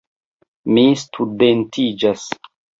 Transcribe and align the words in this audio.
Mi 0.77 0.85
studentiĝas! 1.03 2.29